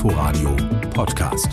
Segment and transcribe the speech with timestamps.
[0.00, 0.56] Inforadio
[0.94, 1.52] Podcast.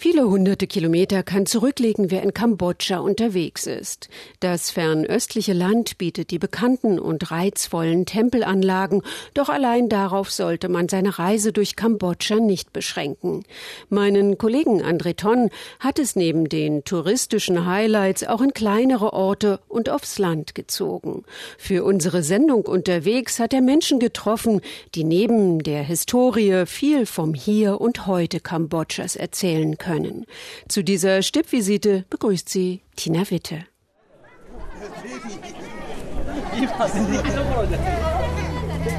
[0.00, 4.08] Viele hunderte Kilometer kann zurücklegen, wer in Kambodscha unterwegs ist.
[4.38, 9.02] Das fernöstliche Land bietet die bekannten und reizvollen Tempelanlagen,
[9.34, 13.42] doch allein darauf sollte man seine Reise durch Kambodscha nicht beschränken.
[13.88, 15.50] Meinen Kollegen André Ton
[15.80, 21.24] hat es neben den touristischen Highlights auch in kleinere Orte und aufs Land gezogen.
[21.58, 24.60] Für unsere Sendung unterwegs hat er Menschen getroffen,
[24.94, 30.26] die neben der Historie viel vom Hier und Heute Kambodschas erzählen können können.
[30.68, 33.64] Zu dieser Stippvisite begrüßt sie Tina Witte.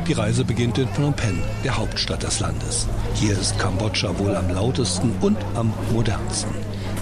[0.08, 2.88] Die Reise beginnt in Phnom Penh, der Hauptstadt des Landes.
[3.14, 6.54] Hier ist Kambodscha wohl am lautesten und am modernsten.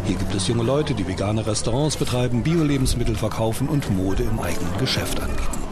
[0.06, 4.78] Hier gibt es junge Leute, die vegane Restaurants betreiben, Bio-Lebensmittel verkaufen und Mode im eigenen
[4.78, 5.64] Geschäft anbieten.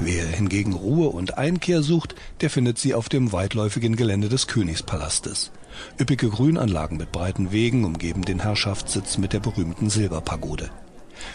[0.00, 5.52] Wer hingegen Ruhe und Einkehr sucht, der findet sie auf dem weitläufigen Gelände des Königspalastes.
[5.98, 10.70] Üppige Grünanlagen mit breiten Wegen umgeben den Herrschaftssitz mit der berühmten Silberpagode.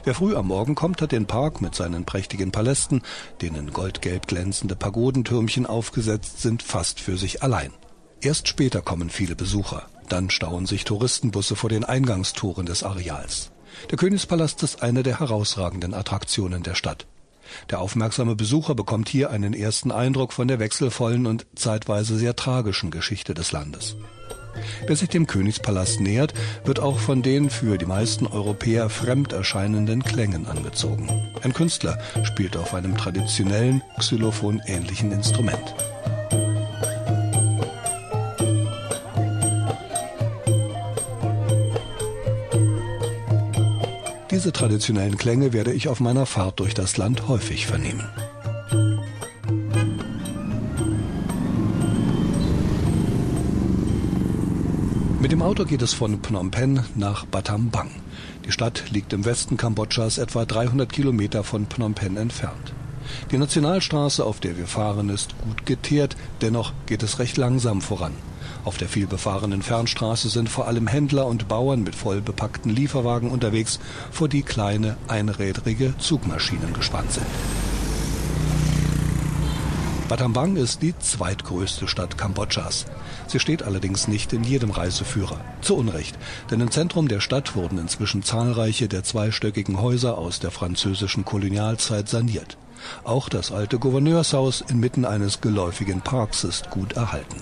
[0.03, 3.01] Wer früh am Morgen kommt, hat den Park mit seinen prächtigen Palästen,
[3.41, 7.71] denen goldgelb glänzende Pagodentürmchen aufgesetzt sind, fast für sich allein.
[8.21, 9.83] Erst später kommen viele Besucher.
[10.09, 13.51] Dann stauen sich Touristenbusse vor den Eingangstoren des Areals.
[13.89, 17.07] Der Königspalast ist eine der herausragenden Attraktionen der Stadt.
[17.69, 22.91] Der aufmerksame Besucher bekommt hier einen ersten Eindruck von der wechselvollen und zeitweise sehr tragischen
[22.91, 23.95] Geschichte des Landes.
[24.87, 30.03] Wer sich dem Königspalast nähert, wird auch von den für die meisten Europäer fremd erscheinenden
[30.03, 31.09] Klängen angezogen.
[31.43, 35.75] Ein Künstler spielt auf einem traditionellen Xylophon ähnlichen Instrument.
[44.35, 48.03] Diese traditionellen Klänge werde ich auf meiner Fahrt durch das Land häufig vernehmen.
[55.21, 57.91] Mit dem Auto geht es von Phnom Penh nach Battambang.
[58.45, 62.73] Die Stadt liegt im Westen Kambodschas etwa 300 Kilometer von Phnom Penh entfernt.
[63.31, 68.11] Die Nationalstraße, auf der wir fahren, ist gut geteert, dennoch geht es recht langsam voran.
[68.65, 73.79] Auf der vielbefahrenen Fernstraße sind vor allem Händler und Bauern mit voll bepackten Lieferwagen unterwegs,
[74.11, 77.27] vor die kleine einrädrige Zugmaschinen gespannt sind.
[80.09, 82.85] Battambang ist die zweitgrößte Stadt Kambodschas.
[83.27, 85.39] Sie steht allerdings nicht in jedem Reiseführer.
[85.61, 86.17] Zu Unrecht,
[86.49, 92.09] denn im Zentrum der Stadt wurden inzwischen zahlreiche der zweistöckigen Häuser aus der französischen Kolonialzeit
[92.09, 92.57] saniert.
[93.03, 97.41] Auch das alte Gouverneurshaus inmitten eines geläufigen Parks ist gut erhalten.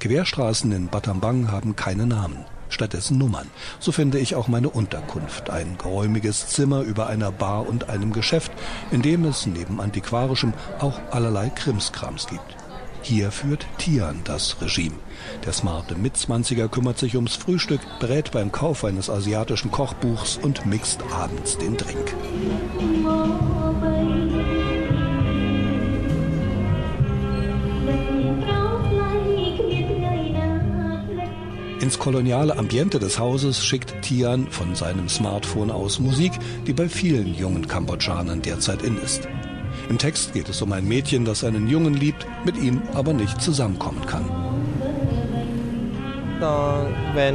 [0.00, 3.46] Querstraßen in Battambang haben keine Namen stattdessen Nummern.
[3.80, 8.52] So finde ich auch meine Unterkunft, ein geräumiges Zimmer über einer Bar und einem Geschäft,
[8.90, 12.56] in dem es neben Antiquarischem auch allerlei Krimskrams gibt.
[13.02, 14.96] Hier führt Tian das Regime.
[15.46, 21.00] Der smarte Mitzwanziger kümmert sich ums Frühstück, berät beim Kauf eines asiatischen Kochbuchs und mixt
[21.12, 22.14] abends den Drink.
[31.80, 36.32] Ins koloniale Ambiente des Hauses schickt Tian von seinem Smartphone aus Musik,
[36.66, 39.28] die bei vielen jungen Kambodschanern derzeit in ist.
[39.88, 43.40] Im Text geht es um ein Mädchen, das einen Jungen liebt, mit ihm aber nicht
[43.40, 44.24] zusammenkommen kann.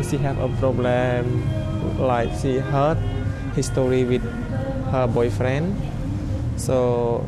[0.09, 1.44] She have a problem,
[2.00, 2.98] like she hurt
[3.56, 4.22] history with
[4.92, 5.74] her boyfriend,
[6.58, 7.24] so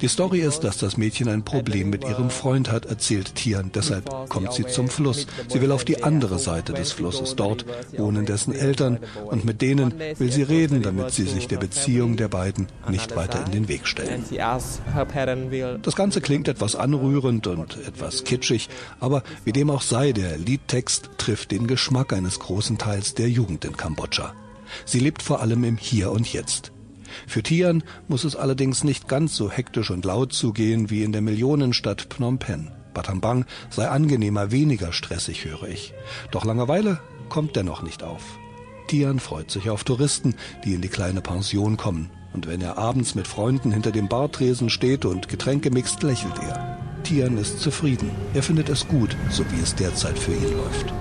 [0.00, 3.70] die Story ist, dass das Mädchen ein Problem mit ihrem Freund hat, erzählt Tian.
[3.74, 5.26] Deshalb kommt sie zum Fluss.
[5.48, 7.36] Sie will auf die andere Seite des Flusses.
[7.36, 7.64] Dort
[7.96, 12.28] wohnen dessen Eltern und mit denen will sie reden, damit sie sich der Beziehung der
[12.28, 14.24] beiden nicht weiter in den Weg stellen.
[15.82, 18.68] Das Ganze klingt etwas anrührend und etwas kitschig,
[19.00, 23.64] aber wie dem auch sei, der Liedtext trifft den Geschmack eines großen Teils der Jugend
[23.64, 24.32] in Kambodscha.
[24.84, 26.73] Sie lebt vor allem im Hier und Jetzt.
[27.26, 31.22] Für Tian muss es allerdings nicht ganz so hektisch und laut zugehen wie in der
[31.22, 32.70] Millionenstadt Phnom Penh.
[32.94, 35.92] Battambang sei angenehmer, weniger stressig, höre ich.
[36.30, 38.38] Doch Langeweile kommt dennoch nicht auf.
[38.86, 40.34] Tian freut sich auf Touristen,
[40.64, 42.10] die in die kleine Pension kommen.
[42.32, 46.78] Und wenn er abends mit Freunden hinter dem Bartresen steht und Getränke mixt, lächelt er.
[47.04, 48.10] Tian ist zufrieden.
[48.34, 50.92] Er findet es gut, so wie es derzeit für ihn läuft.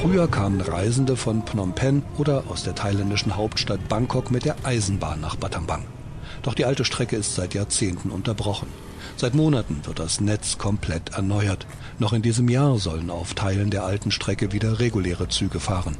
[0.00, 5.20] Früher kamen Reisende von Phnom Penh oder aus der thailändischen Hauptstadt Bangkok mit der Eisenbahn
[5.20, 5.84] nach Battambang.
[6.42, 8.68] Doch die alte Strecke ist seit Jahrzehnten unterbrochen.
[9.18, 11.66] Seit Monaten wird das Netz komplett erneuert.
[11.98, 15.98] Noch in diesem Jahr sollen auf Teilen der alten Strecke wieder reguläre Züge fahren.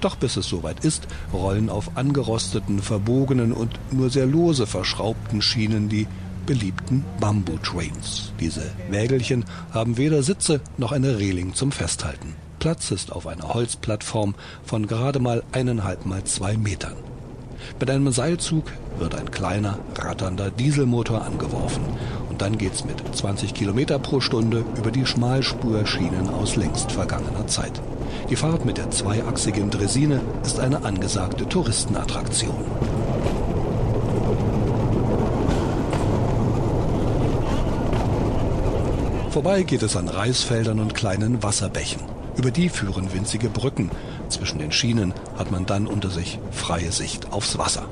[0.00, 5.90] Doch bis es soweit ist, rollen auf angerosteten, verbogenen und nur sehr lose verschraubten Schienen
[5.90, 6.06] die
[6.46, 8.32] beliebten Bamboo-Trains.
[8.40, 12.36] Diese Wägelchen haben weder Sitze noch eine Reling zum Festhalten.
[12.64, 14.34] Platz ist auf einer Holzplattform
[14.64, 16.94] von gerade mal eineinhalb mal zwei Metern.
[17.78, 21.84] Mit einem Seilzug wird ein kleiner, ratternder Dieselmotor angeworfen
[22.30, 27.82] und dann geht's mit 20 Kilometer pro Stunde über die Schmalspurschienen aus längst vergangener Zeit.
[28.30, 32.64] Die Fahrt mit der zweiachsigen Dresine ist eine angesagte Touristenattraktion.
[39.28, 42.13] Vorbei geht es an Reisfeldern und kleinen Wasserbächen.
[42.36, 43.90] Über die führen winzige Brücken.
[44.28, 47.86] Zwischen den Schienen hat man dann unter sich freie Sicht aufs Wasser.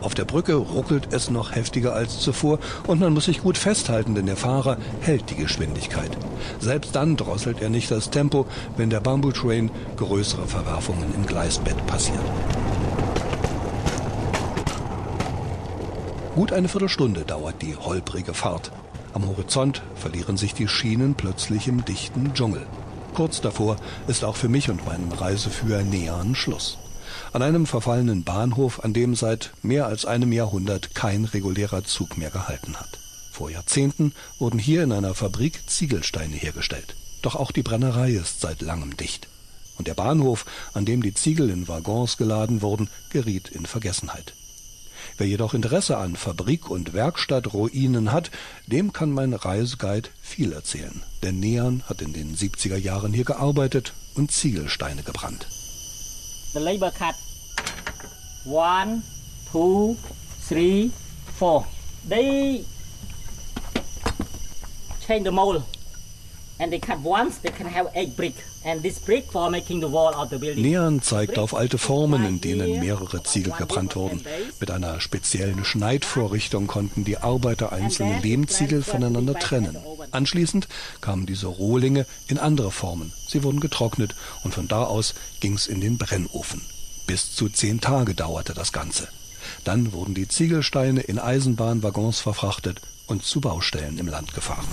[0.00, 4.14] Auf der Brücke ruckelt es noch heftiger als zuvor und man muss sich gut festhalten,
[4.14, 6.10] denn der Fahrer hält die Geschwindigkeit.
[6.60, 8.46] Selbst dann drosselt er nicht das Tempo,
[8.76, 12.20] wenn der Bamboo Train größere Verwerfungen im Gleisbett passiert.
[16.36, 18.70] Gut eine Viertelstunde dauert die holprige Fahrt.
[19.14, 22.66] Am Horizont verlieren sich die Schienen plötzlich im dichten Dschungel.
[23.16, 23.76] Kurz davor
[24.08, 26.76] ist auch für mich und meinen Reiseführer Nean Schluss.
[27.32, 32.28] An einem verfallenen Bahnhof, an dem seit mehr als einem Jahrhundert kein regulärer Zug mehr
[32.28, 32.98] gehalten hat.
[33.32, 36.94] Vor Jahrzehnten wurden hier in einer Fabrik Ziegelsteine hergestellt.
[37.22, 39.28] Doch auch die Brennerei ist seit langem dicht.
[39.78, 44.34] Und der Bahnhof, an dem die Ziegel in Waggons geladen wurden, geriet in Vergessenheit.
[45.18, 48.30] Wer jedoch Interesse an Fabrik- und Werkstattruinen hat,
[48.66, 51.02] dem kann mein Reiseguide viel erzählen.
[51.22, 55.46] Denn Nean hat in den 70er Jahren hier gearbeitet und Ziegelsteine gebrannt.
[56.52, 57.14] The labor cut.
[58.44, 59.02] One,
[59.50, 59.96] two,
[60.46, 60.90] three,
[61.38, 61.66] four.
[62.08, 62.64] They
[65.06, 65.62] change the mold.
[66.58, 68.34] And they cut once, they can have eight brick.
[70.56, 74.24] Nean zeigt auf alte Formen, in denen mehrere Ziegel gebrannt wurden.
[74.58, 79.76] Mit einer speziellen Schneidvorrichtung konnten die Arbeiter einzelne Lehmziegel voneinander trennen.
[80.10, 80.68] Anschließend
[81.00, 83.12] kamen diese Rohlinge in andere Formen.
[83.28, 86.62] Sie wurden getrocknet und von da aus ging es in den Brennofen.
[87.06, 89.08] Bis zu zehn Tage dauerte das Ganze.
[89.62, 94.66] Dann wurden die Ziegelsteine in Eisenbahnwaggons verfrachtet und zu Baustellen im Land gefahren.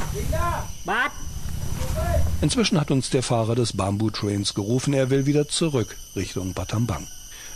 [2.42, 7.08] Inzwischen hat uns der Fahrer des Bamboo Trains gerufen, er will wieder zurück Richtung Batambang.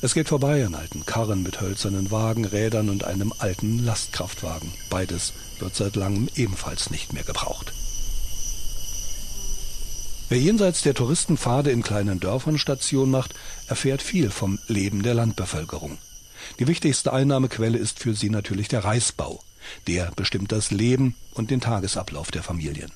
[0.02, 4.72] Es geht vorbei an alten Karren mit hölzernen Wagenrädern und einem alten Lastkraftwagen.
[4.90, 7.74] Beides wird seit langem ebenfalls nicht mehr gebraucht.
[10.30, 13.34] Wer jenseits der Touristenpfade in kleinen Dörfern Station macht,
[13.68, 15.98] erfährt viel vom Leben der Landbevölkerung.
[16.60, 19.42] Die wichtigste Einnahmequelle ist für sie natürlich der Reisbau.
[19.88, 22.92] Der bestimmt das Leben und den Tagesablauf der Familien.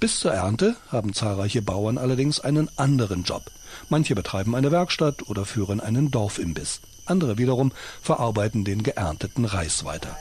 [0.00, 3.50] Bis zur Ernte haben zahlreiche Bauern allerdings einen anderen Job.
[3.88, 6.80] Manche betreiben eine Werkstatt oder führen einen Dorfimbiss.
[7.04, 7.72] Andere wiederum
[8.02, 10.16] verarbeiten den geernteten Reis weiter.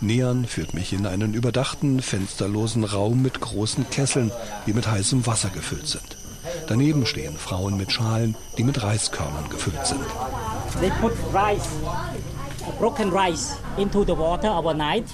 [0.00, 4.30] Neon führt mich in einen überdachten, fensterlosen Raum mit großen Kesseln,
[4.66, 6.16] die mit heißem Wasser gefüllt sind.
[6.68, 10.04] Daneben stehen Frauen mit Schalen, die mit Reiskörnern gefüllt sind.
[10.80, 11.68] They put rice
[12.78, 15.04] broken rice into the water overnight,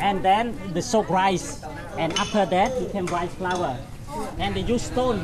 [0.00, 1.62] and then the soaked rice,
[1.98, 3.76] and after that you can rice flour,
[4.38, 5.20] and they use stone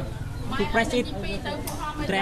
[0.56, 1.06] to press it.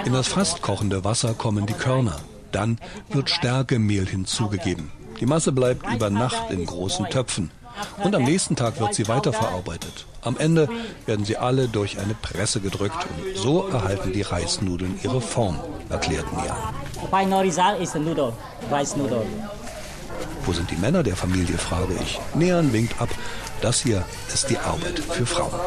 [0.05, 2.17] In das fast kochende Wasser kommen die Körner.
[2.51, 2.77] Dann
[3.09, 4.91] wird Stärkemehl hinzugegeben.
[5.19, 7.51] Die Masse bleibt über Nacht in großen Töpfen.
[8.03, 10.05] Und am nächsten Tag wird sie weiterverarbeitet.
[10.21, 10.69] Am Ende
[11.05, 15.59] werden sie alle durch eine Presse gedrückt und so erhalten die Reisnudeln ihre Form,
[15.89, 16.55] erklärt Nia.
[20.45, 22.19] Wo sind die Männer der Familie, frage ich.
[22.35, 23.09] Nean winkt ab.
[23.61, 25.59] Das hier ist die Arbeit für Frauen.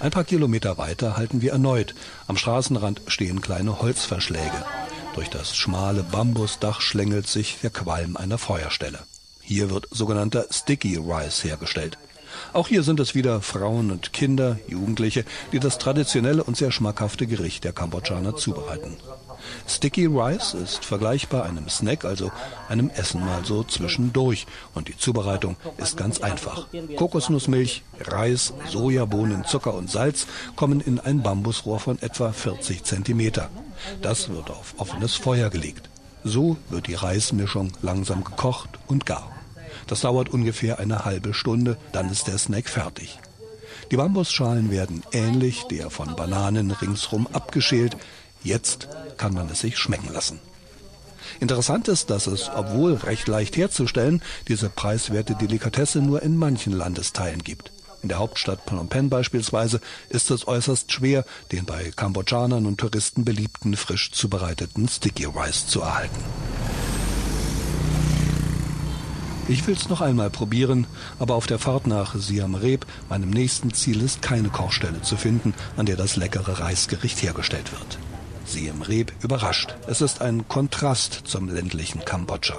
[0.00, 1.94] Ein paar Kilometer weiter halten wir erneut.
[2.26, 4.64] Am Straßenrand stehen kleine Holzverschläge.
[5.14, 8.98] Durch das schmale Bambusdach schlängelt sich der Qualm einer Feuerstelle.
[9.40, 11.96] Hier wird sogenannter Sticky Rice hergestellt.
[12.52, 17.26] Auch hier sind es wieder Frauen und Kinder, Jugendliche, die das traditionelle und sehr schmackhafte
[17.26, 18.96] Gericht der Kambodschaner zubereiten.
[19.68, 22.30] Sticky Rice ist vergleichbar einem Snack, also
[22.68, 24.46] einem Essen mal so zwischendurch.
[24.74, 26.66] Und die Zubereitung ist ganz einfach.
[26.96, 30.26] Kokosnussmilch, Reis, Sojabohnen, Zucker und Salz
[30.56, 33.50] kommen in ein Bambusrohr von etwa 40 Zentimeter.
[34.02, 35.88] Das wird auf offenes Feuer gelegt.
[36.24, 39.35] So wird die Reismischung langsam gekocht und gar.
[39.86, 43.18] Das dauert ungefähr eine halbe Stunde, dann ist der Snack fertig.
[43.90, 47.96] Die Bambusschalen werden ähnlich der von Bananen ringsrum abgeschält.
[48.42, 50.40] Jetzt kann man es sich schmecken lassen.
[51.40, 57.42] Interessant ist, dass es, obwohl recht leicht herzustellen, diese preiswerte Delikatesse nur in manchen Landesteilen
[57.42, 57.72] gibt.
[58.02, 63.24] In der Hauptstadt Phnom Penh beispielsweise ist es äußerst schwer, den bei Kambodschanern und Touristen
[63.24, 66.22] beliebten frisch zubereiteten Sticky Rice zu erhalten.
[69.48, 70.88] Ich will's noch einmal probieren,
[71.20, 75.54] aber auf der Fahrt nach Siam Reap, meinem nächsten Ziel, ist keine Kochstelle zu finden,
[75.76, 77.98] an der das leckere Reisgericht hergestellt wird.
[78.44, 79.76] Siem Reap überrascht.
[79.86, 82.56] Es ist ein Kontrast zum ländlichen Kambodscha.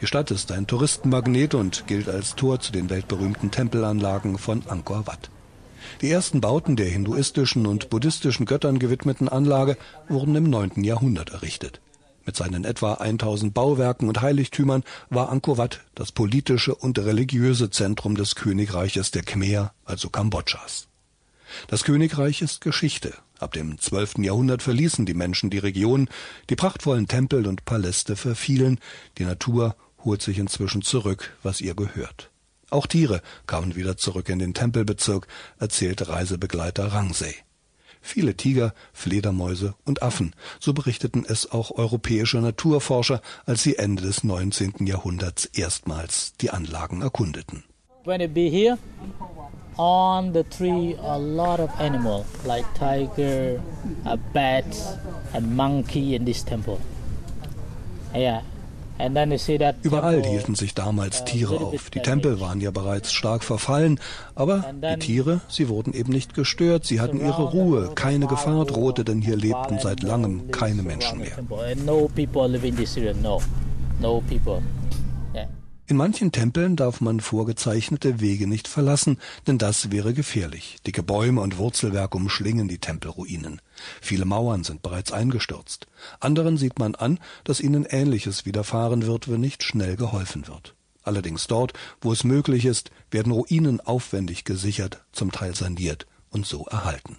[0.00, 5.06] Die Stadt ist ein Touristenmagnet und gilt als Tor zu den weltberühmten Tempelanlagen von Angkor
[5.06, 5.30] Wat.
[6.00, 9.76] Die ersten Bauten der hinduistischen und buddhistischen Göttern gewidmeten Anlage
[10.08, 10.82] wurden im 9.
[10.82, 11.80] Jahrhundert errichtet.
[12.26, 18.14] Mit seinen etwa 1000 Bauwerken und Heiligtümern war Angkor Wat das politische und religiöse Zentrum
[18.14, 20.88] des Königreiches der Khmer, also Kambodschas.
[21.68, 23.14] Das Königreich ist Geschichte.
[23.38, 24.18] Ab dem 12.
[24.18, 26.08] Jahrhundert verließen die Menschen die Region,
[26.48, 28.78] die prachtvollen Tempel und Paläste verfielen,
[29.18, 32.30] die Natur holt sich inzwischen zurück, was ihr gehört.
[32.70, 35.26] Auch Tiere kamen wieder zurück in den Tempelbezirk,
[35.58, 37.34] erzählte Reisebegleiter Rangsei.
[38.06, 44.22] Viele Tiger, Fledermäuse und Affen, so berichteten es auch europäische Naturforscher, als sie Ende des
[44.22, 44.86] 19.
[44.86, 47.64] Jahrhunderts erstmals die Anlagen erkundeten.
[48.04, 48.76] When it be here,
[49.78, 53.58] on the tree a lot of animal like tiger,
[54.04, 54.66] a bat
[55.32, 56.78] and monkey in this temple.
[58.14, 58.42] Yeah,
[59.82, 61.90] Überall hielten sich damals uh, Tiere auf.
[61.90, 63.98] Die Tempel waren ja bereits stark verfallen,
[64.34, 69.04] aber die Tiere, sie wurden eben nicht gestört, sie hatten ihre Ruhe, keine Gefahr drohte,
[69.04, 71.36] denn hier lebten seit langem keine Menschen mehr.
[75.86, 80.78] In manchen Tempeln darf man vorgezeichnete Wege nicht verlassen, denn das wäre gefährlich.
[80.86, 83.60] Dicke Bäume und Wurzelwerke umschlingen die Tempelruinen.
[84.00, 85.86] Viele Mauern sind bereits eingestürzt.
[86.20, 90.74] Anderen sieht man an, dass ihnen Ähnliches widerfahren wird, wenn nicht schnell geholfen wird.
[91.02, 96.64] Allerdings dort, wo es möglich ist, werden Ruinen aufwendig gesichert, zum Teil saniert und so
[96.64, 97.18] erhalten.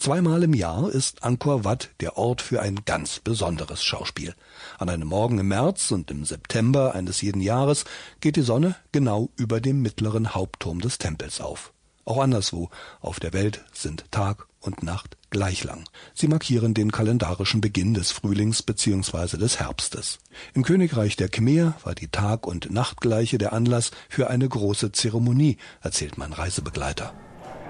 [0.00, 4.34] Zweimal im Jahr ist Angkor Wat der Ort für ein ganz besonderes Schauspiel.
[4.78, 7.84] An einem Morgen im März und im September eines jeden Jahres
[8.22, 11.74] geht die Sonne genau über dem mittleren Hauptturm des Tempels auf.
[12.06, 12.70] Auch anderswo
[13.02, 15.84] auf der Welt sind Tag und Nacht gleich lang.
[16.14, 19.36] Sie markieren den kalendarischen Beginn des Frühlings bzw.
[19.36, 20.18] des Herbstes.
[20.54, 25.58] Im Königreich der Khmer war die Tag- und Nachtgleiche der Anlass für eine große Zeremonie,
[25.82, 27.12] erzählt mein Reisebegleiter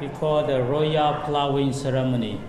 [0.00, 2.40] we call the royal plowing ceremony.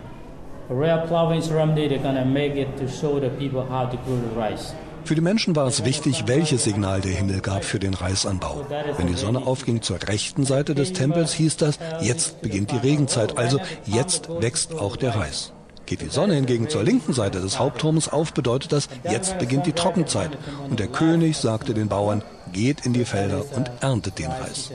[0.69, 4.15] The royal plowing ceremony, they're gonna make it to show the people how to grow
[4.15, 4.73] the rice.
[5.03, 8.65] Für die Menschen war es wichtig, welches Signal der Himmel gab für den Reisanbau.
[8.97, 13.35] Wenn die Sonne aufging zur rechten Seite des Tempels, hieß das, jetzt beginnt die Regenzeit,
[13.35, 15.53] also jetzt wächst auch der Reis.
[15.87, 19.73] Geht die Sonne hingegen zur linken Seite des Hauptturms auf, bedeutet das, jetzt beginnt die
[19.73, 20.37] Trockenzeit.
[20.69, 24.71] Und der König sagte den Bauern, geht in die Felder und erntet den Reis.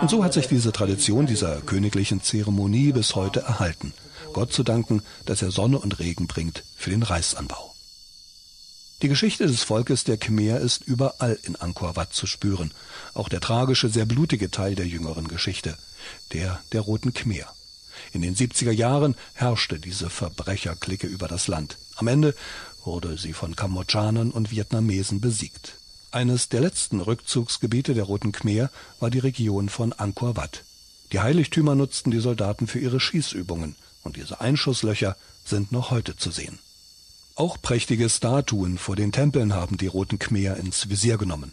[0.00, 3.92] Und so hat sich diese Tradition dieser königlichen Zeremonie bis heute erhalten.
[4.32, 7.74] Gott zu danken, dass er Sonne und Regen bringt für den Reisanbau.
[9.02, 12.72] Die Geschichte des Volkes der Khmer ist überall in Angkor Wat zu spüren.
[13.14, 15.76] Auch der tragische, sehr blutige Teil der jüngeren Geschichte,
[16.32, 17.52] der der Roten Khmer.
[18.12, 21.78] In den 70er Jahren herrschte diese Verbrecherklicke über das Land.
[21.96, 22.34] Am Ende
[22.84, 25.74] wurde sie von Kambodschanern und Vietnamesen besiegt.
[26.12, 28.68] Eines der letzten Rückzugsgebiete der Roten Khmer
[29.00, 30.62] war die Region von Angkor Wat.
[31.10, 36.30] Die Heiligtümer nutzten die Soldaten für ihre Schießübungen, und diese Einschusslöcher sind noch heute zu
[36.30, 36.58] sehen.
[37.34, 41.52] Auch prächtige Statuen vor den Tempeln haben die Roten Khmer ins Visier genommen.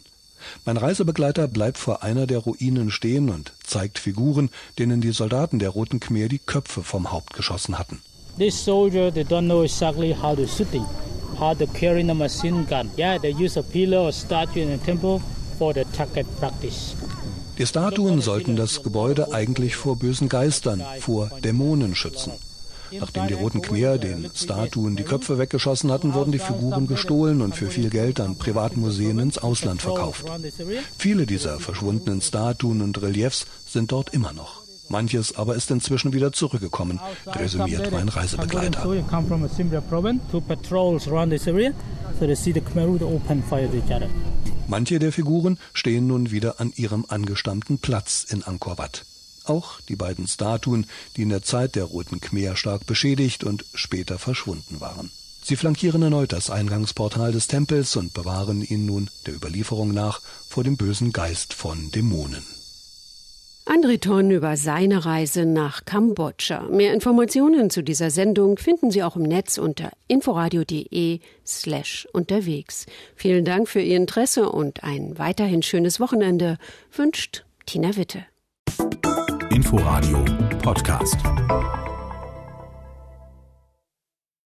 [0.66, 5.70] Mein Reisebegleiter bleibt vor einer der Ruinen stehen und zeigt Figuren, denen die Soldaten der
[5.70, 8.02] Roten Khmer die Köpfe vom Haupt geschossen hatten.
[8.36, 10.84] This soldier, they don't know exactly how to shooting
[11.40, 12.90] how to carry the machine gun.
[12.96, 15.20] Yeah, they use a pillar or statue in the temple
[15.58, 16.94] for the target practice.
[17.58, 22.32] Die Statuen sollten das Gebäude eigentlich vor bösen Geistern, vor Dämonen schützen.
[22.92, 27.54] Nachdem die Roten Khmer den Statuen die Köpfe weggeschossen hatten, wurden die Figuren gestohlen und
[27.54, 30.24] für viel Geld an Privatmuseen ins Ausland verkauft.
[30.98, 34.59] Viele dieser verschwundenen Statuen und Reliefs sind dort immer noch.
[34.90, 38.84] Manches aber ist inzwischen wieder zurückgekommen, resümiert mein Reisebegleiter.
[44.66, 49.04] Manche der Figuren stehen nun wieder an ihrem angestammten Platz in Angkor Wat.
[49.44, 54.18] Auch die beiden Statuen, die in der Zeit der Roten Khmer stark beschädigt und später
[54.18, 55.10] verschwunden waren.
[55.42, 60.64] Sie flankieren erneut das Eingangsportal des Tempels und bewahren ihn nun der Überlieferung nach vor
[60.64, 62.44] dem bösen Geist von Dämonen.
[63.66, 66.62] André Ton über seine Reise nach Kambodscha.
[66.70, 72.86] Mehr Informationen zu dieser Sendung finden Sie auch im Netz unter inforadio.de slash unterwegs.
[73.14, 76.58] Vielen Dank für Ihr Interesse und ein weiterhin schönes Wochenende
[76.92, 78.24] wünscht Tina Witte.
[79.50, 80.24] Inforadio
[80.62, 81.16] Podcast.